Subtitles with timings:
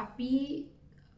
[0.00, 0.64] tapi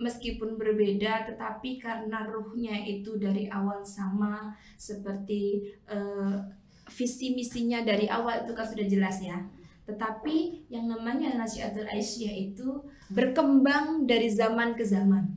[0.03, 6.43] meskipun berbeda tetapi karena ruhnya itu dari awal sama seperti uh,
[6.91, 9.39] visi misinya dari awal itu kan sudah jelas ya.
[9.87, 12.83] Tetapi yang namanya nasihatul aisyah itu
[13.15, 15.31] berkembang dari zaman ke zaman.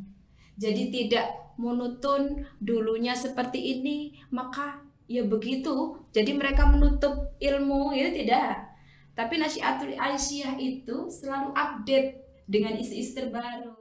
[0.57, 6.02] Jadi tidak monoton dulunya seperti ini maka ya begitu.
[6.09, 8.73] Jadi mereka menutup ilmu ya tidak.
[9.14, 13.73] Tapi nasihatul aisyah itu selalu update dengan isi-isi terbaru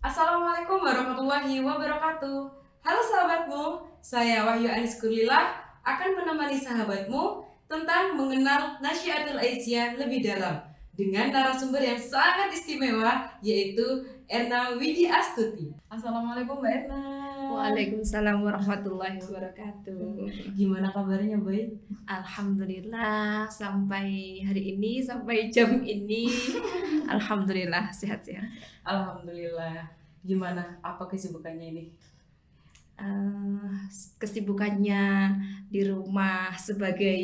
[0.00, 2.38] Assalamualaikum warahmatullahi wabarakatuh.
[2.82, 3.62] Halo sahabatmu,
[4.02, 5.54] saya Wahyu Anis Kurlila
[5.86, 10.69] akan menemani sahabatmu tentang mengenal Nasyiatul Aisyah lebih dalam
[11.00, 15.72] dengan narasumber yang sangat istimewa yaitu Erna Widi Astuti.
[15.88, 17.02] Assalamualaikum Mbak Erna.
[17.50, 20.28] Waalaikumsalam warahmatullahi wabarakatuh.
[20.52, 21.72] Gimana kabarnya baik?
[22.04, 26.28] Alhamdulillah sampai hari ini sampai jam ini
[27.16, 28.44] alhamdulillah sehat-sehat.
[28.84, 29.88] Alhamdulillah.
[30.20, 30.76] Gimana?
[30.84, 31.84] Apa kesibukannya ini?
[33.00, 33.72] Uh,
[34.20, 35.32] kesibukannya
[35.72, 37.20] di rumah sebagai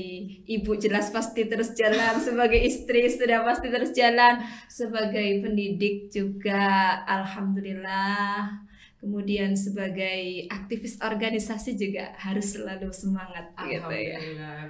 [0.49, 8.65] ibu jelas pasti terus jalan sebagai istri sudah pasti terus jalan sebagai pendidik juga alhamdulillah.
[8.97, 14.19] Kemudian sebagai aktivis organisasi juga harus selalu semangat gitu ya.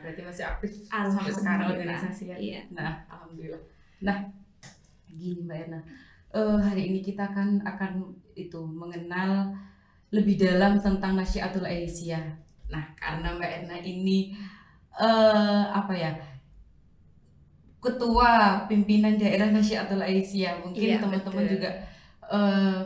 [0.02, 2.60] Berarti masih aktif sampai sekarang organisasi ya iya.
[2.74, 3.62] nah alhamdulillah.
[4.02, 4.28] Nah
[5.08, 5.80] gini mbak Erna.
[6.36, 9.56] Uh, hari ini kita kan akan itu mengenal
[10.14, 12.24] lebih dalam tentang Nasyiatul Aisyah.
[12.70, 14.34] Nah, karena Mbak Erna ini
[14.98, 16.12] uh, apa ya?
[17.76, 20.58] ketua pimpinan daerah Nasyiatul Aisyah.
[20.66, 21.70] Mungkin iya, teman-teman juga
[22.26, 22.82] uh,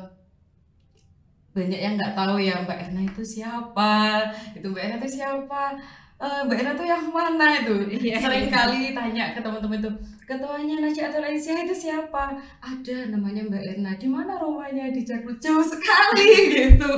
[1.57, 5.81] banyak yang nggak tahu ya Mbak Erna itu siapa, itu Mbak Erna itu siapa
[6.21, 7.75] uh, Mbak Erna tuh yang mana itu?
[8.01, 8.53] Iya, Sering iya.
[8.53, 9.91] kali tanya ke teman-teman itu,
[10.29, 12.37] ketuanya Nasyiatul Aisyah itu siapa?
[12.61, 13.93] Ada namanya Mbak Erna.
[13.97, 15.41] Di mana rumahnya di Jakarta?
[15.41, 16.31] Jauh sekali
[16.61, 16.93] gitu.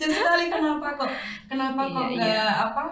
[0.00, 1.10] Jauh sekali kenapa kok?
[1.46, 2.48] Kenapa iya, kok nggak iya.
[2.72, 2.84] apa?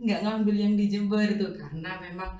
[0.00, 1.46] Nggak ngambil yang di Jember itu?
[1.56, 2.30] Karena memang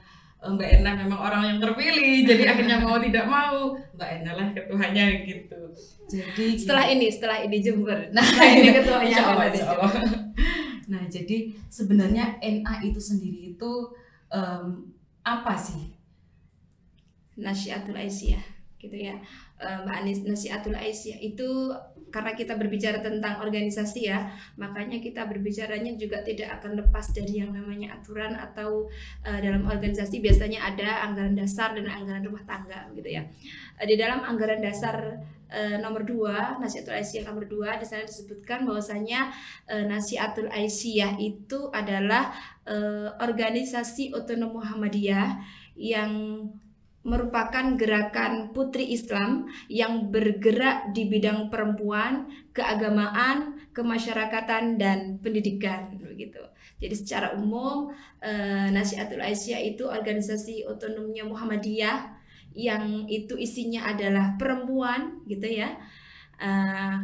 [0.41, 4.47] eh, Mbak Erna memang orang yang terpilih, jadi akhirnya mau tidak mau Mbak Erna lah
[4.56, 5.61] ketuanya gitu.
[6.06, 9.93] Jadi setelah ini, setelah ini Jember, nah ini ketuanya Allah, Allah.
[10.87, 13.73] Nah, jadi sebenarnya NA itu sendiri itu
[14.31, 14.91] um,
[15.27, 15.93] apa sih?
[17.37, 18.41] Nasyiatul Aisyah
[18.81, 19.21] gitu ya.
[19.61, 21.73] Mbak Anis Nasyiatul Aisyah itu
[22.11, 27.50] karena kita berbicara tentang organisasi ya, makanya kita berbicaranya juga tidak akan lepas dari yang
[27.50, 28.87] namanya aturan atau
[29.27, 33.27] uh, dalam organisasi biasanya ada anggaran dasar dan anggaran rumah tangga gitu ya.
[33.77, 35.19] Uh, di dalam anggaran dasar
[35.50, 39.31] uh, nomor 2, Nasihatul Aisyah nomor 2 di sana disebutkan bahwasanya
[39.71, 42.31] uh, Nasihatul Aisyah itu adalah
[42.67, 45.43] uh, organisasi otonom Muhammadiyah
[45.77, 46.43] yang
[47.06, 56.43] merupakan gerakan putri Islam yang bergerak di bidang perempuan, keagamaan, kemasyarakatan dan pendidikan begitu.
[56.83, 62.19] Jadi secara umum eh, Nasihatul Aisyah itu organisasi otonomnya Muhammadiyah
[62.56, 65.78] yang itu isinya adalah perempuan gitu ya.
[66.43, 66.97] Eh,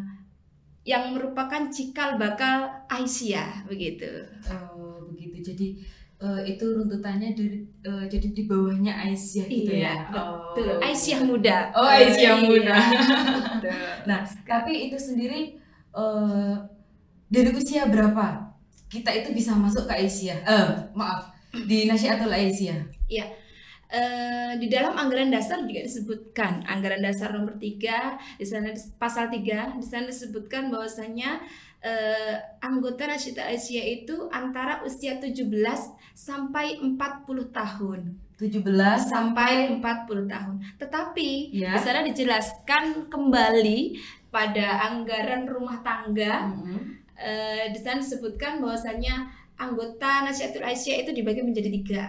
[0.83, 4.27] yang merupakan cikal bakal Aisyah begitu.
[4.51, 5.55] Oh, begitu.
[5.55, 5.69] Jadi
[6.23, 9.95] uh, itu runtutannya di, uh, jadi di bawahnya Aisyah gitu iya, ya.
[10.09, 10.79] Betul.
[10.79, 10.87] Oh.
[10.87, 11.57] Aisyah muda.
[11.75, 12.47] Oh, Aisyah iya.
[12.47, 12.77] muda.
[14.09, 15.59] nah, tapi itu sendiri
[15.91, 16.55] uh,
[17.27, 18.55] dari usia berapa
[18.87, 20.39] kita itu bisa masuk ke Aisyah?
[20.47, 22.79] Uh, maaf, di Nasyiatul Aisyah.
[23.11, 23.27] Iya.
[23.93, 29.77] Uh, di dalam anggaran dasar juga disebutkan anggaran dasar nomor 3 di sana pasal 3
[29.77, 31.45] di sana disebutkan bahwasanya
[31.85, 32.35] uh,
[32.65, 35.37] anggota Nasyid Asia itu antara usia 17
[36.15, 36.97] sampai 40
[37.53, 38.01] tahun.
[38.39, 38.65] 17
[38.99, 40.55] sampai 40 tahun.
[40.79, 41.79] Tetapi ya.
[41.79, 44.01] di sana dijelaskan kembali
[44.33, 46.51] pada anggaran rumah tangga.
[46.51, 46.79] Mm -hmm.
[47.17, 52.05] uh, di sana disebutkan bahwasanya anggota Nasyatul Aisyah itu dibagi menjadi tiga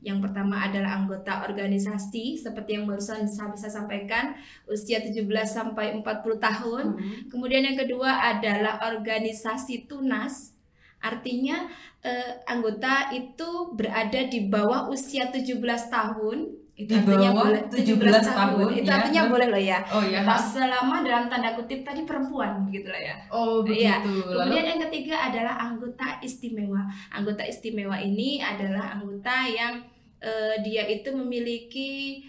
[0.00, 4.32] yang pertama adalah anggota organisasi seperti yang barusan saya bisa sampaikan
[4.64, 6.84] usia 17 sampai 40 tahun.
[6.96, 7.28] Hmm.
[7.28, 10.56] Kemudian yang kedua adalah organisasi tunas.
[11.00, 11.64] Artinya
[12.04, 16.38] eh, anggota itu berada di bawah usia 17 tahun
[16.80, 18.96] itu di artinya boleh 17, 17 tahun, tahun itu ya.
[18.96, 23.16] artinya boleh loh ya oh iya selama dalam tanda kutip tadi perempuan gitu lah ya
[23.28, 24.00] oh iya.
[24.00, 24.32] begitu ya.
[24.32, 24.72] kemudian Lalu?
[24.72, 29.84] yang ketiga adalah anggota istimewa anggota istimewa ini adalah anggota yang
[30.24, 32.24] uh, dia itu memiliki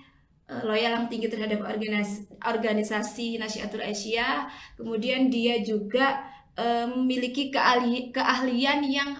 [0.48, 4.48] uh, loyal yang tinggi terhadap organisasi, organisasi Nasyatul Asia.
[4.80, 6.24] Kemudian dia juga
[6.62, 9.18] uh, memiliki keahli, keahlian yang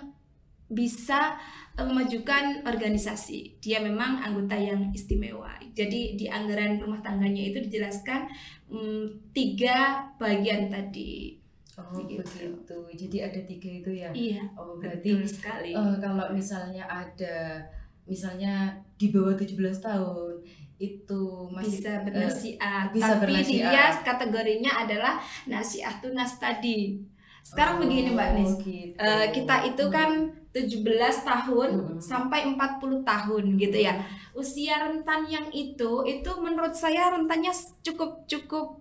[0.70, 1.36] bisa
[1.76, 3.58] memajukan organisasi.
[3.58, 5.56] Dia memang anggota yang istimewa.
[5.72, 8.28] Jadi di anggaran rumah tangganya itu dijelaskan
[8.70, 11.42] um, tiga bagian tadi.
[11.80, 12.22] Oh gitu.
[12.22, 12.78] begitu.
[13.08, 14.10] Jadi ada tiga itu ya.
[14.12, 14.44] Iya.
[14.60, 15.72] Oh berarti betul sekali.
[15.72, 17.64] Uh, kalau misalnya ada
[18.04, 20.44] misalnya di bawah 17 tahun
[20.82, 21.24] itu
[21.54, 22.60] masih bisa bernasihat.
[22.60, 23.72] Uh, bisa Tapi bernasihat.
[23.72, 25.14] dia kategorinya adalah
[25.48, 27.00] nasihat tunas tadi.
[27.42, 28.52] Sekarang oh, begini Mbak Nis.
[28.62, 28.96] Gitu.
[28.98, 30.10] Uh, kita itu kan
[30.52, 30.84] 17
[31.24, 32.00] tahun hmm.
[32.04, 33.94] sampai 40 tahun gitu ya.
[34.36, 37.52] Usia rentan yang itu itu menurut saya rentannya
[37.84, 38.80] cukup cukup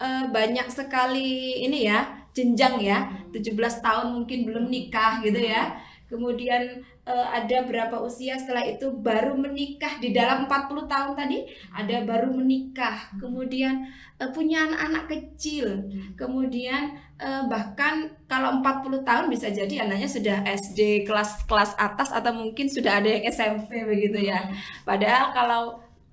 [0.00, 2.98] uh, banyak sekali ini ya, jenjang ya.
[3.30, 5.76] 17 tahun mungkin belum nikah gitu ya.
[6.12, 11.48] Kemudian uh, ada berapa usia setelah itu baru menikah di dalam 40 tahun tadi?
[11.72, 13.16] Ada baru menikah.
[13.16, 13.88] Kemudian
[14.20, 15.88] uh, punya anak-anak kecil.
[16.20, 22.68] Kemudian uh, bahkan kalau 40 tahun bisa jadi anaknya sudah SD kelas-kelas atas atau mungkin
[22.68, 24.52] sudah ada yang SMP begitu ya.
[24.84, 25.62] Padahal kalau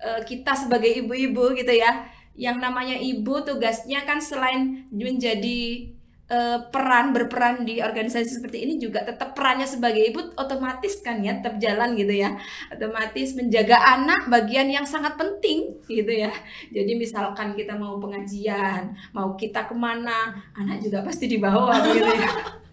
[0.00, 2.08] uh, kita sebagai ibu-ibu gitu ya
[2.40, 5.92] yang namanya ibu tugasnya kan selain menjadi
[6.30, 11.36] uh, peran berperan di organisasi seperti ini juga tetap perannya sebagai ibu otomatis kan ya
[11.42, 12.38] tetap jalan gitu ya.
[12.70, 16.32] Otomatis menjaga anak bagian yang sangat penting gitu ya.
[16.70, 22.30] Jadi misalkan kita mau pengajian mau kita ke mana anak juga pasti dibawa gitu ya.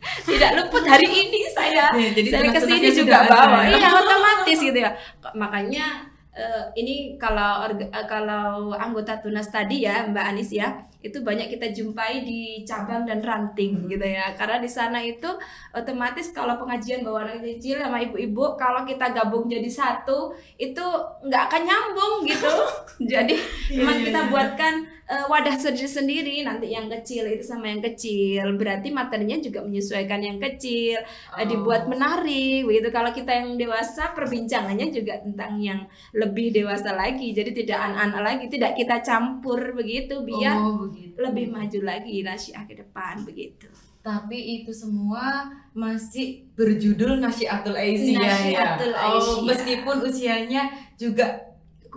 [0.08, 1.92] Tidak luput hari ini saya.
[1.92, 3.76] Ya, jadi saya ke sini juga bawa ya.
[3.82, 4.94] iya otomatis gitu ya.
[5.34, 6.06] Makanya
[6.38, 11.70] uh, ini kalau uh, kalau anggota tunas tadi ya Mbak Anis ya itu banyak kita
[11.78, 13.90] jumpai di cabang dan ranting hmm.
[13.94, 15.30] gitu ya karena di sana itu
[15.70, 20.82] otomatis kalau pengajian bawa anak kecil sama ibu-ibu kalau kita gabung jadi satu itu
[21.22, 22.50] nggak akan nyambung gitu
[23.14, 23.38] jadi
[23.70, 24.30] yeah, memang iya, kita yeah.
[24.34, 24.74] buatkan
[25.06, 30.42] uh, wadah sendiri-sendiri nanti yang kecil itu sama yang kecil berarti materinya juga menyesuaikan yang
[30.42, 30.98] kecil
[31.30, 31.38] oh.
[31.38, 35.86] uh, dibuat menarik begitu kalau kita yang dewasa perbincangannya juga tentang yang
[36.18, 41.16] lebih dewasa lagi jadi tidak anak-anak lagi tidak kita campur begitu biar oh begitu.
[41.20, 43.68] lebih maju lagi nasihat ke depan begitu
[44.08, 48.80] tapi itu semua masih berjudul Nasihatul Aisyah ya.
[48.80, 49.12] Ya.
[49.12, 51.48] Oh, meskipun usianya juga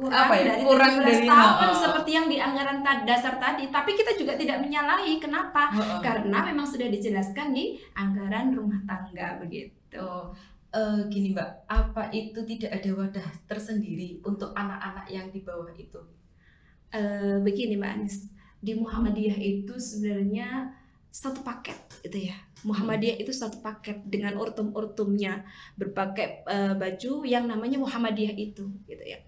[0.00, 0.44] kurang apa ya?
[0.48, 1.76] dari kurang dari tahun oh.
[1.76, 6.00] seperti yang di anggaran dasar tadi tapi kita juga tidak menyalahi kenapa oh, oh.
[6.00, 10.06] karena memang sudah dijelaskan di anggaran rumah tangga begitu
[10.72, 16.00] uh, gini mbak apa itu tidak ada wadah tersendiri untuk anak-anak yang di bawah itu
[16.96, 20.76] uh, begini mbak Anis di Muhammadiyah itu sebenarnya
[21.10, 22.36] satu paket gitu ya.
[22.60, 25.48] Muhammadiyah itu satu paket dengan urtum-urtumnya
[25.80, 29.18] berpakai uh, baju yang namanya Muhammadiyah itu gitu ya.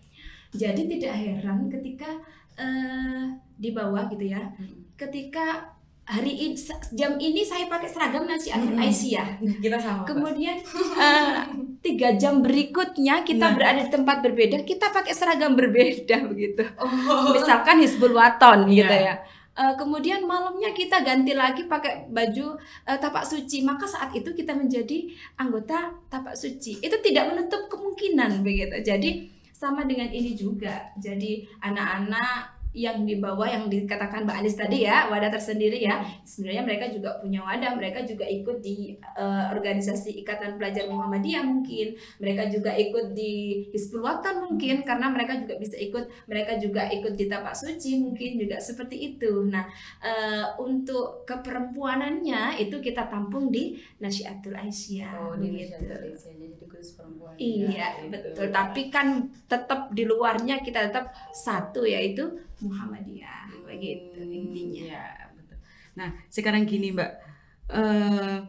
[0.53, 2.13] Jadi tidak heran ketika
[2.61, 3.25] uh,
[3.57, 4.53] di bawah gitu ya.
[5.01, 5.72] Ketika
[6.03, 6.59] hari ini
[6.99, 8.75] jam ini saya pakai seragam nasi hmm.
[8.75, 9.29] Aisyah.
[9.65, 10.03] Kita sama.
[10.03, 10.59] Kemudian
[10.99, 11.47] uh,
[11.87, 13.55] tiga jam berikutnya kita nah.
[13.59, 16.63] berada di tempat berbeda, kita pakai seragam berbeda begitu.
[16.79, 17.35] Oh.
[17.35, 18.79] Misalkan Hizbul Waton yeah.
[18.83, 19.15] gitu ya.
[19.53, 22.57] Uh, kemudian malamnya kita ganti lagi pakai baju
[22.89, 28.41] uh, tapak suci maka saat itu kita menjadi anggota tapak suci itu tidak menutup kemungkinan
[28.41, 34.57] begitu jadi sama dengan ini juga jadi anak-anak yang di bawah yang dikatakan Mbak Anis
[34.57, 36.01] tadi ya wadah tersendiri ya.
[36.25, 41.93] Sebenarnya mereka juga punya wadah mereka juga ikut di uh, organisasi Ikatan Pelajar Muhammadiyah mungkin.
[42.17, 47.13] Mereka juga ikut di Hizbul Watan mungkin karena mereka juga bisa ikut mereka juga ikut
[47.13, 49.45] di Tapak Suci mungkin juga seperti itu.
[49.45, 49.69] Nah
[50.01, 56.99] uh, untuk keperempuanannya itu kita tampung di Nasyiatul Aisyah oh, di Nasyiatul Aisyah jadi khusus
[56.99, 57.35] perempuan.
[57.39, 58.33] Iya ya, betul.
[58.33, 58.43] itu.
[58.51, 62.27] tapi kan tetap di luarnya kita tetap satu yaitu
[62.63, 64.83] Muhammadiyah hmm, begitu intinya.
[64.95, 65.59] Ya, betul.
[65.99, 67.13] Nah, sekarang gini, Mbak.
[67.73, 68.47] Uh,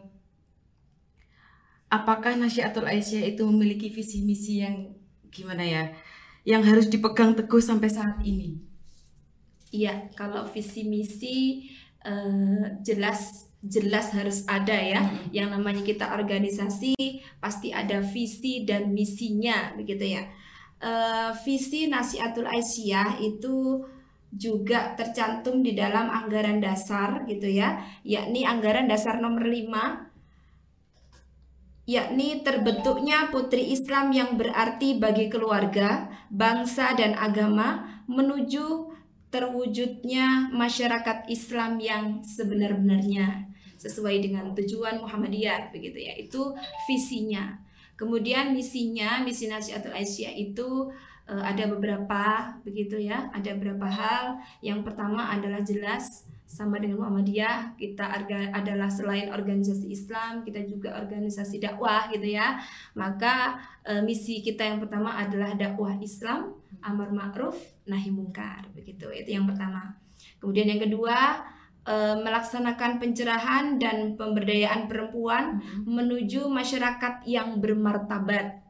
[1.90, 4.94] apakah Nasyatul Aisyah itu memiliki visi misi yang
[5.30, 5.84] gimana ya?
[6.44, 8.60] Yang harus dipegang teguh sampai saat ini?
[9.74, 11.66] Iya, kalau visi misi
[12.06, 15.00] uh, jelas jelas harus ada ya.
[15.00, 15.32] Hmm.
[15.32, 16.94] Yang namanya kita organisasi
[17.40, 20.28] pasti ada visi dan misinya begitu ya.
[20.84, 23.80] Uh, visi Nasihatul Aisyah itu
[24.34, 30.14] juga tercantum di dalam anggaran dasar gitu ya, yakni anggaran dasar nomor 5
[31.84, 38.88] yakni terbentuknya putri Islam yang berarti bagi keluarga, bangsa dan agama menuju
[39.28, 46.14] terwujudnya masyarakat Islam yang sebenar-benarnya sesuai dengan tujuan Muhammadiyah begitu ya.
[46.16, 46.56] Itu
[46.88, 47.60] visinya.
[47.94, 50.90] Kemudian misinya, misi Nasihatul Aisyah itu
[51.28, 53.28] uh, ada beberapa begitu ya.
[53.32, 54.40] Ada beberapa hal.
[54.60, 58.04] Yang pertama adalah jelas sama dengan Muhammadiyah kita
[58.52, 62.60] adalah selain organisasi Islam kita juga organisasi dakwah gitu ya.
[62.94, 66.54] Maka uh, misi kita yang pertama adalah dakwah Islam
[66.84, 67.56] amar ma'ruf
[67.88, 69.08] nahi mungkar begitu.
[69.10, 69.96] Itu yang pertama.
[70.38, 71.42] Kemudian yang kedua
[71.88, 75.88] uh, melaksanakan pencerahan dan pemberdayaan perempuan hmm.
[75.88, 78.60] menuju masyarakat yang bermartabat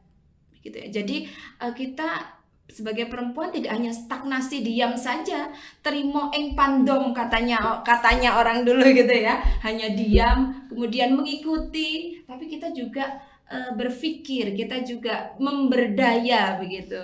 [0.65, 0.89] gitu ya.
[0.89, 1.29] Jadi
[1.61, 2.34] kita
[2.65, 5.53] sebagai perempuan tidak hanya stagnasi diam saja
[5.85, 9.37] terima eng pandom katanya katanya orang dulu gitu ya.
[9.61, 12.21] Hanya diam kemudian mengikuti.
[12.25, 17.01] Tapi kita juga e, berpikir kita juga memberdaya begitu.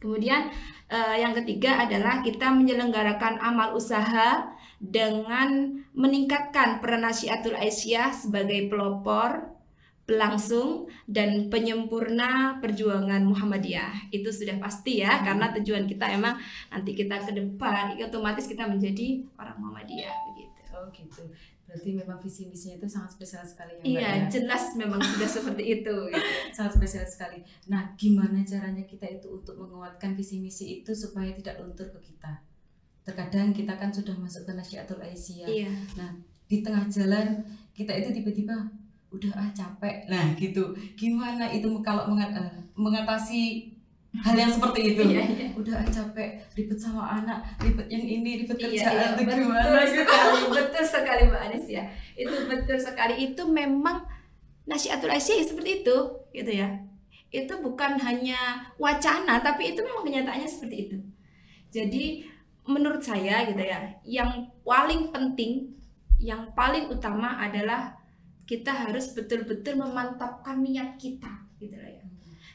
[0.00, 0.48] Kemudian
[0.88, 9.55] e, yang ketiga adalah kita menyelenggarakan amal usaha dengan meningkatkan peran Nasyiatul Aisyah sebagai pelopor
[10.06, 15.22] pelangsung dan penyempurna perjuangan Muhammadiyah itu sudah pasti ya hmm.
[15.26, 16.38] karena tujuan kita emang
[16.70, 20.60] nanti kita ke depan otomatis kita menjadi orang Muhammadiyah begitu.
[20.70, 21.26] Oh gitu.
[21.66, 23.82] Berarti memang visi misinya itu sangat spesial sekali ya.
[23.82, 24.26] Iya, ya?
[24.30, 25.96] jelas memang sudah seperti itu.
[26.14, 26.30] Gitu.
[26.54, 27.42] Sangat spesial sekali.
[27.66, 32.38] Nah, gimana caranya kita itu untuk menguatkan visi misi itu supaya tidak luntur ke kita?
[33.02, 35.50] Terkadang kita kan sudah masuk ke Nasyiatul Aisyah.
[35.50, 35.72] Iya.
[35.98, 36.14] Nah,
[36.46, 37.42] di tengah jalan
[37.74, 38.54] kita itu tiba-tiba
[39.10, 40.06] udah ah capek.
[40.10, 40.74] Nah gitu.
[40.98, 43.72] Gimana itu kalau mengat uh, mengatasi
[44.16, 45.02] hal yang seperti itu?
[45.06, 45.48] Iya, iya.
[45.54, 46.42] udah ah capek.
[46.56, 48.92] Ribet sama anak ribet yang ini ribet iya, kerjaan.
[48.92, 50.02] iya, betul gimana gitu.
[50.02, 51.84] sekali betul sekali mbak Anis ya.
[52.18, 53.14] Itu betul sekali.
[53.32, 54.06] Itu memang
[54.66, 55.96] nasihatul Aisyah ya seperti itu
[56.34, 56.68] gitu ya.
[57.30, 60.96] Itu bukan hanya wacana tapi itu memang kenyataannya seperti itu.
[61.70, 62.04] Jadi
[62.66, 65.70] menurut saya gitu ya yang paling penting
[66.18, 67.94] yang paling utama adalah
[68.46, 72.04] kita harus betul-betul memantapkan niat kita gitu lah ya.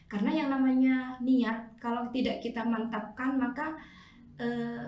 [0.08, 3.76] Karena yang namanya niat kalau tidak kita mantapkan maka
[4.40, 4.88] eh,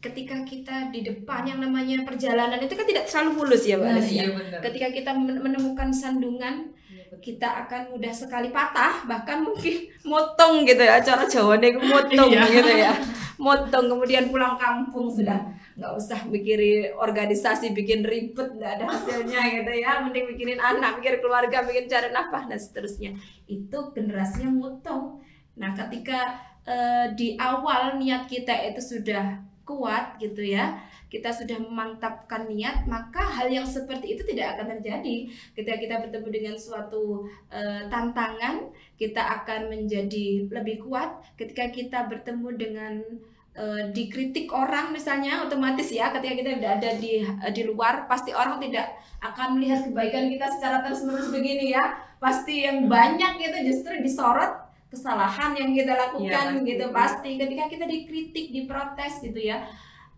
[0.00, 4.08] ketika kita di depan yang namanya perjalanan itu kan tidak selalu mulus ya mbak nah,
[4.08, 4.24] ya
[4.64, 11.04] ketika kita menemukan sandungan iya, kita akan mudah sekali patah bahkan mungkin motong gitu ya
[11.04, 12.48] cara Jawa nih motong iya.
[12.48, 12.92] gitu ya
[13.40, 15.48] motong kemudian pulang kampung sudah.
[15.80, 20.04] Nggak usah mikirin organisasi bikin ribet nggak ada hasilnya gitu ya.
[20.04, 23.16] Mending bikinin anak mikir keluarga bikin cari nafkah dan seterusnya.
[23.48, 25.24] Itu generasinya motong.
[25.56, 26.36] Nah ketika
[26.68, 33.26] uh, di awal niat kita itu sudah kuat gitu ya kita sudah memantapkan niat maka
[33.26, 35.26] hal yang seperti itu tidak akan terjadi.
[35.58, 38.70] Ketika kita bertemu dengan suatu uh, tantangan
[39.00, 43.00] kita akan menjadi lebih kuat ketika kita bertemu dengan
[43.56, 48.36] uh, dikritik orang misalnya otomatis ya ketika kita tidak ada di uh, di luar pasti
[48.36, 48.92] orang tidak
[49.24, 51.84] akan melihat kebaikan kita secara terus menerus begini ya.
[52.20, 57.40] Pasti yang banyak itu justru disorot kesalahan yang kita lakukan ya, gitu pasti.
[57.40, 59.64] Ketika kita dikritik diprotes gitu ya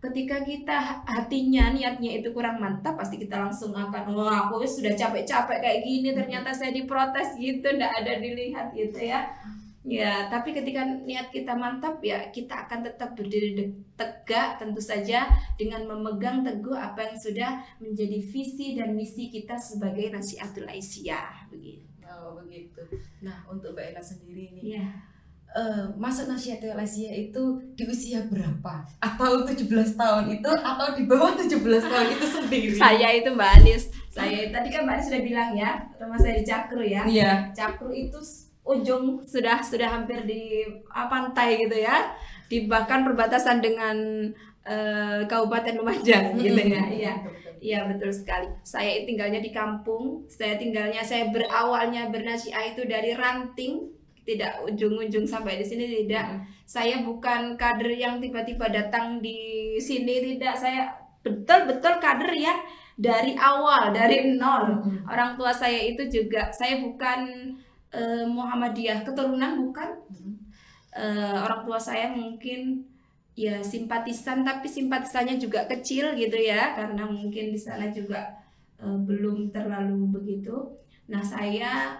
[0.03, 5.63] ketika kita hatinya niatnya itu kurang mantap pasti kita langsung akan wah aku sudah capek-capek
[5.63, 9.31] kayak gini ternyata saya diprotes gitu ndak ada dilihat gitu ya.
[9.83, 13.67] Ya tapi ketika niat kita mantap ya kita akan tetap berdiri
[13.99, 15.27] tegak tentu saja
[15.59, 17.51] dengan memegang teguh apa yang sudah
[17.83, 21.83] menjadi visi dan misi kita sebagai nasihatul aisyah begitu.
[22.07, 22.79] Oh begitu.
[23.23, 25.12] Nah untuk mbak Ella sendiri nih ya
[25.53, 28.83] uh, masuk Nasyiatul Asia itu di usia berapa?
[28.99, 32.75] Atau 17 tahun itu atau di bawah 17 tahun itu sendiri?
[32.75, 33.83] Saya itu Mbak Anis.
[34.09, 37.03] Saya tadi kan Mbak Anis sudah bilang ya, rumah saya di Cakru ya.
[37.05, 37.31] Iya.
[37.53, 38.19] Cakru itu
[38.63, 42.13] ujung sudah sudah hampir di uh, pantai gitu ya.
[42.49, 44.29] Di bahkan perbatasan dengan
[44.65, 46.83] uh, Kabupaten Lumajang gitu ya.
[46.89, 47.15] Iya.
[47.63, 48.51] Iya betul sekali.
[48.67, 50.27] Saya tinggalnya di kampung.
[50.27, 53.87] Saya tinggalnya saya berawalnya bernasiah itu dari ranting
[54.23, 56.25] tidak ujung-ujung sampai di sini tidak.
[56.25, 56.41] Hmm.
[56.63, 60.55] Saya bukan kader yang tiba-tiba datang di sini tidak.
[60.55, 60.89] Saya
[61.23, 62.59] betul-betul kader yang
[62.95, 64.83] dari awal dari nol.
[64.83, 65.03] Hmm.
[65.07, 67.51] Orang tua saya itu juga saya bukan
[67.91, 69.89] uh, Muhammadiyah keturunan bukan.
[70.07, 70.35] Hmm.
[70.93, 72.85] Uh, orang tua saya mungkin
[73.33, 78.29] ya simpatisan tapi simpatisannya juga kecil gitu ya karena mungkin di sana juga
[78.79, 80.83] uh, belum terlalu begitu.
[81.09, 81.99] Nah, saya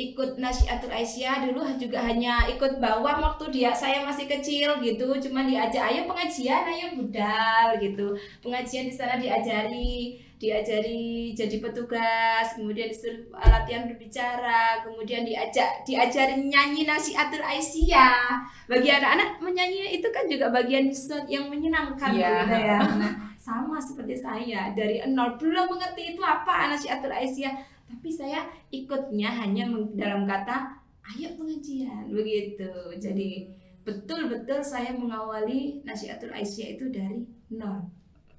[0.00, 5.06] ikut Nasyiatul Aisyah dulu juga hanya ikut bawah waktu dia saya masih kecil gitu.
[5.28, 8.16] Cuma diajak ayo pengajian ayo budal gitu.
[8.40, 16.88] Pengajian di sana diajari diajari jadi petugas kemudian disuruh latihan berbicara kemudian diajak diajari nyanyi
[16.88, 18.40] Nasyiatul Aisyah.
[18.64, 20.88] Bagi anak-anak menyanyi itu kan juga bagian
[21.28, 22.48] yang menyenangkan yeah.
[22.48, 22.78] gitu ya.
[22.96, 29.26] Nah sama seperti saya dari nol belum mengerti itu apa Nasyiatul Aisyah tapi saya ikutnya
[29.26, 29.66] hanya
[29.98, 30.78] dalam kata
[31.10, 32.70] ayo pengajian begitu.
[33.02, 33.50] Jadi
[33.82, 37.90] betul-betul saya mengawali nasihatul Aisyah itu dari nol.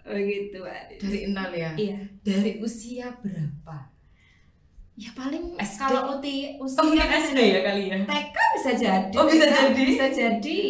[0.08, 0.64] Begitu
[0.98, 1.72] dari nol ya?
[1.76, 2.00] Iya.
[2.24, 3.92] Dari usia berapa?
[4.96, 5.80] Ya paling SD?
[5.82, 7.98] kalau uti oh usia mungkin SD ya kali ya?
[8.08, 9.82] TK bisa jadi Oh, bisa jadi?
[9.84, 10.62] bisa jadi.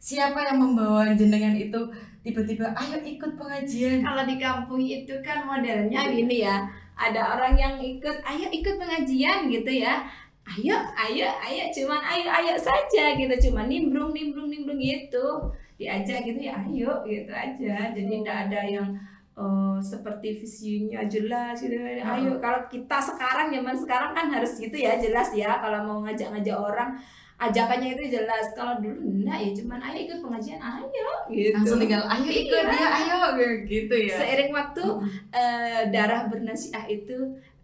[0.00, 1.76] Siapa yang membawa jenengan itu
[2.24, 4.00] tiba-tiba ayo ikut pengajian.
[4.00, 6.64] Kalau di kampung itu kan modelnya gini ya
[7.00, 10.04] ada orang yang ikut ayo ikut pengajian gitu ya.
[10.44, 13.48] Ayo ayo ayo cuman ayo ayo saja gitu.
[13.48, 15.48] Cuman nimbrung nimbrung nimbrung gitu.
[15.80, 17.88] Diajak gitu ya ayo gitu aja.
[17.96, 18.88] Jadi tidak ada yang
[19.32, 21.80] eh, seperti visinya jelas gitu.
[22.04, 26.56] Ayo kalau kita sekarang zaman sekarang kan harus gitu ya jelas ya kalau mau ngajak-ngajak
[26.60, 27.00] orang
[27.40, 30.84] ajakannya itu jelas kalau dulu enggak ya cuman ayo ikut pengajian ayo
[31.26, 32.76] gitu langsung tinggal ayo ikut Iya.
[32.76, 33.18] ya ayo
[33.64, 35.08] gitu ya seiring waktu Mm.
[35.32, 37.16] eh, darah bernasiah itu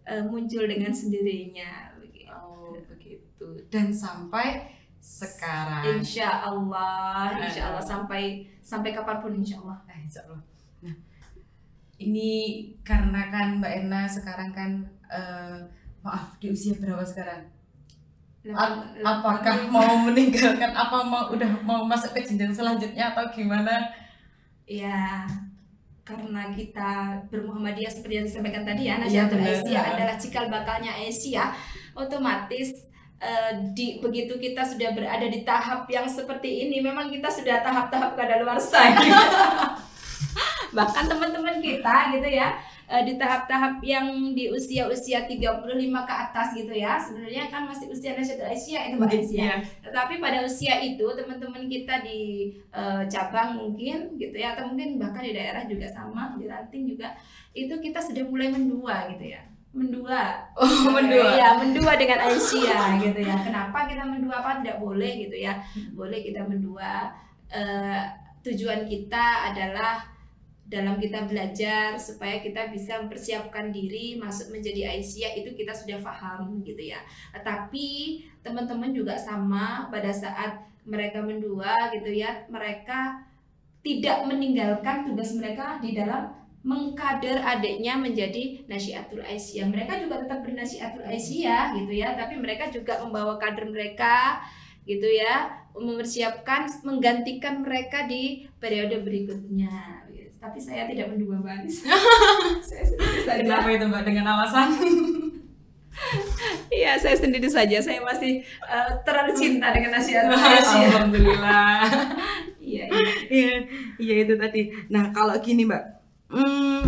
[0.03, 2.25] eh, muncul dengan sendirinya begitu.
[2.27, 7.87] oh begitu dan sampai sekarang Insya Allah, insya Allah Eh.
[7.87, 8.23] sampai
[8.59, 9.77] sampai kapan pun insya Allah.
[9.87, 10.41] Eh, insya Allah.
[10.83, 10.95] Nah,
[11.97, 12.31] ini
[12.81, 14.71] karena kan Mbak Erna sekarang kan
[15.07, 15.57] eh,
[16.01, 17.47] maaf di usia berapa sekarang?
[18.47, 23.91] A- apakah mau meninggalkan apa mau udah mau masuk ke jenjang selanjutnya atau gimana?
[24.63, 25.27] Ya,
[26.03, 26.91] karena kita
[27.27, 29.51] bermuhammadiyah seperti yang disampaikan tadi ya, Iya, Nasyatul benar.
[29.59, 31.49] Aisyah adalah cikal bakalnya Aisyah,
[31.91, 32.87] otomatis
[33.19, 38.15] eh, di begitu kita sudah berada di tahap yang seperti ini, memang kita sudah tahap-tahap
[38.15, 38.79] kadaluarsa.
[40.77, 42.55] Bahkan teman-teman kita gitu ya,
[42.87, 45.67] eh, di tahap-tahap yang di usia-usia 35
[46.07, 49.43] ke atas gitu ya, sebenarnya kan masih usia Nasyatul Aisyah itu Mbak Aisyah.
[49.43, 49.55] Iya.
[49.83, 55.21] Tetapi pada usia itu teman-teman kita di eh, cabang mungkin gitu ya atau mungkin bahkan
[55.21, 57.11] di daerah juga sama di ranting juga
[57.51, 59.41] itu kita sudah mulai mendua gitu ya.
[59.75, 60.23] Mendua.
[60.57, 61.37] Oh, mendua.
[61.37, 61.53] ya.
[61.59, 61.93] mendua.
[61.99, 63.35] Dengan Aisyah gitu ya.
[63.45, 64.41] Kenapa kita mendua?
[64.41, 64.63] Apa?
[64.63, 65.53] Tidak boleh gitu ya.
[65.93, 67.13] Boleh kita mendua.
[67.51, 68.01] Eh,
[68.41, 70.16] tujuan kita adalah
[70.67, 76.59] dalam kita belajar supaya kita bisa mempersiapkan diri masuk menjadi Aisyah itu kita sudah paham
[76.67, 76.99] gitu ya
[77.39, 83.23] tapi teman-teman juga sama pada saat mereka mendua gitu ya mereka
[83.79, 86.35] tidak meninggalkan tugas mereka di dalam
[86.67, 92.99] mengkader adiknya menjadi nasihatul Aisyah mereka juga tetap bernasihatul Aisyah gitu ya tapi mereka juga
[92.99, 94.43] membawa kader mereka
[94.83, 100.06] gitu ya mempersiapkan menggantikan mereka di periode berikutnya.
[100.37, 101.77] Tapi saya tidak mendua Mbak Anis
[102.69, 104.69] saya sendiri saja Kenapa itu Mbak dengan alasan?
[106.69, 107.81] Iya, saya sendiri saja.
[107.81, 110.29] Saya masih eh, terlalu cinta dengan Aisyah.
[110.93, 111.89] Alhamdulillah.
[112.61, 113.09] Iya, iya.
[113.27, 113.53] Iya,
[113.97, 114.69] iya itu tadi.
[114.93, 115.83] Nah, kalau gini Mbak,
[116.29, 116.81] hmm,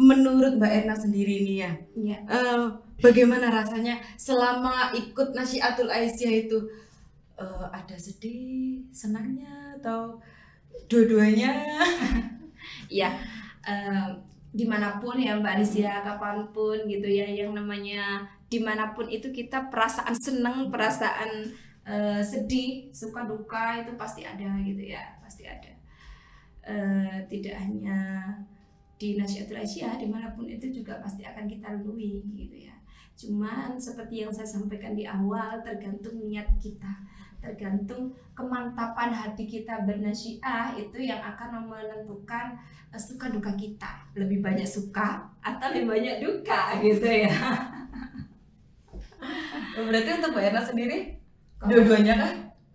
[0.00, 2.18] menurut Mbak Erna sendiri nih ya, Iya.
[2.24, 2.64] eh,
[3.04, 6.58] bagaimana rasanya selama ikut Nasihatul Aisyah itu
[7.36, 10.16] eh, ada sedih, senangnya atau
[10.88, 11.52] dua-duanya?
[12.94, 13.10] Iya.
[13.64, 14.08] eh,
[14.54, 19.10] di mana pun ya Mbak Alicia, kapan pun gitu ya, yang namanya di mana pun
[19.10, 21.50] itu kita perasaan senang, perasaan
[21.84, 25.72] eh, sedih, suka duka itu pasti ada gitu ya, pasti ada.
[26.64, 27.98] Eh, tidak hanya
[28.94, 32.72] di Nasihatul Aisyah, di mana pun itu juga pasti akan kita lalui gitu ya.
[33.18, 36.92] Cuman seperti yang saya sampaikan di awal, tergantung niat kita,
[37.44, 42.56] tergantung kemantapan hati kita bernasiah itu yang akan menentukan
[42.88, 44.08] eh, suka duka kita.
[44.16, 47.36] Lebih banyak suka atau lebih banyak duka gitu ya.
[49.76, 50.98] Berarti untuk Mbak Erna sendiri
[51.60, 52.32] dua-duanya kah?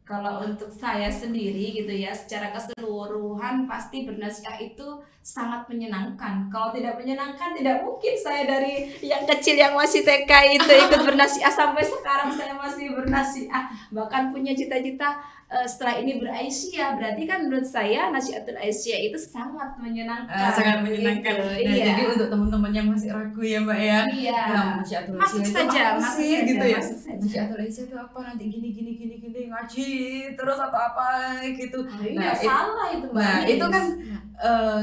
[0.09, 6.49] Kalau untuk saya sendiri gitu ya, secara keseluruhan pasti bernasihat itu sangat menyenangkan.
[6.49, 11.53] Kalau tidak menyenangkan, tidak mungkin saya dari yang kecil yang masih TK itu ikut bernasihat
[11.53, 13.69] sampai sekarang saya masih bernasihat.
[13.93, 16.93] Bahkan punya cita-cita eh, setelah ini beraisyah.
[16.93, 20.29] Berarti kan menurut saya nasihatul aisyah itu sangat menyenangkan.
[20.29, 21.33] Ah, sangat menyenangkan.
[21.33, 21.85] Gitu, Nah, iya.
[21.89, 24.39] jadi untuk teman-teman yang masih ragu ya Mbak ya, Iya.
[24.45, 26.79] Nah, Nasihatul Masuk itu saja, apa masuk sih saja, gitu ya?
[27.17, 29.89] Nasihatul Aisyah itu apa nanti gini gini gini gini ngaji
[30.33, 31.07] terus atau apa
[31.51, 31.79] gitu.
[31.81, 33.83] Oh, iya, Nah, it- salah itu Mbak nah, itu kan
[34.39, 34.79] eh,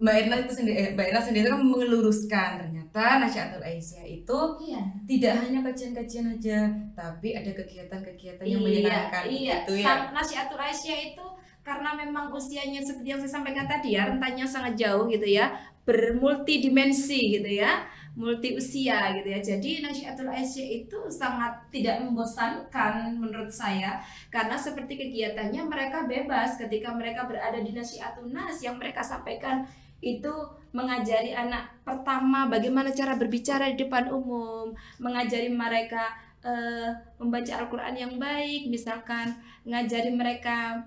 [0.00, 4.82] Mbak Erna itu sendiri, eh, Mbak Erna sendiri kan meluruskan ternyata Nasihatul Aisyah itu Iya.
[5.06, 6.58] tidak hanya kajian-kajian aja,
[6.98, 9.62] tapi ada kegiatan-kegiatan yang menyenangkan iya.
[9.62, 10.10] gitu ya.
[10.10, 11.26] Nasihatul Aisyah itu
[11.62, 15.54] karena memang usianya seperti yang saya sampaikan tadi ya, rentannya sangat jauh gitu ya,
[15.86, 17.86] bermultidimensi gitu ya,
[18.18, 19.38] multi usia gitu ya.
[19.38, 24.02] Jadi Nasihatul Aisyah itu sangat tidak membosankan menurut saya
[24.34, 29.62] karena seperti kegiatannya mereka bebas ketika mereka berada di Nasihatun Nas yang mereka sampaikan
[30.00, 30.32] itu
[30.72, 38.14] mengajari anak pertama bagaimana cara berbicara di depan umum, mengajari mereka uh, membaca Al-Quran yang
[38.16, 39.36] baik, misalkan
[39.66, 40.80] ngajari mereka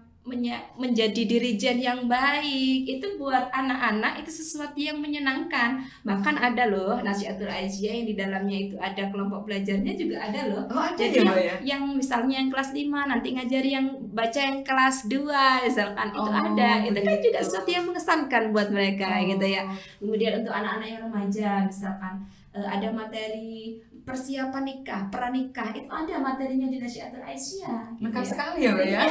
[0.79, 7.51] menjadi dirijen yang baik itu buat anak-anak itu sesuatu yang menyenangkan bahkan ada loh nasihatul
[7.51, 11.35] Aisyah yang di dalamnya itu ada kelompok belajarnya juga ada loh oh, ada jadi ya,
[11.35, 11.55] ya?
[11.75, 16.31] yang misalnya yang kelas 5 nanti ngajari yang baca yang kelas 2 misalkan oh, itu
[16.31, 19.27] ada itu kan juga sesuatu yang mengesankan buat mereka oh.
[19.27, 19.67] gitu ya
[19.99, 22.23] kemudian untuk anak-anak yang remaja misalkan
[22.55, 28.03] uh, ada materi persiapan nikah, pranikah itu ada materinya di Nasihatul Aisyah.
[28.03, 28.31] Lengkap gitu ya.
[28.35, 29.03] sekali ya, ya.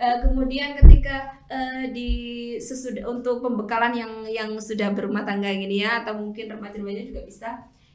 [0.00, 6.00] Uh, kemudian ketika uh, di sesudah untuk pembekalan yang yang sudah berumah tangga gini ya
[6.00, 7.48] atau mungkin remaja-remaja juga bisa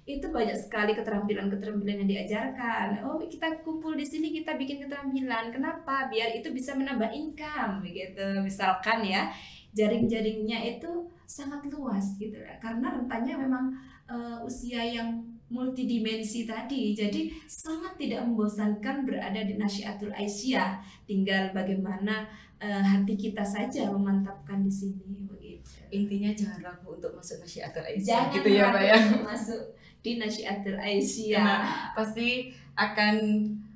[0.06, 3.02] itu banyak sekali keterampilan-keterampilan yang diajarkan.
[3.02, 5.50] Oh, kita kumpul di sini kita bikin keterampilan.
[5.50, 6.06] Kenapa?
[6.14, 8.46] Biar itu bisa menambah income gitu.
[8.46, 9.34] Misalkan ya,
[9.74, 12.38] jaring-jaringnya itu sangat luas gitu.
[12.62, 13.74] Karena rentannya memang
[14.06, 16.98] uh, usia yang multidimensi tadi.
[16.98, 20.82] Jadi sangat tidak membosankan berada di Nasyiatul Aisyah.
[21.06, 22.26] Tinggal bagaimana
[22.58, 25.86] uh, hati kita saja memantapkan di sini begitu.
[25.94, 28.98] Intinya jangan ragu untuk masuk Nasyiatul Aisyah jangan gitu ya, Pak ya.
[29.22, 29.62] Masuk
[30.02, 31.46] di Nasyiatul Aisyah.
[31.46, 31.62] Nah,
[31.94, 33.16] pasti akan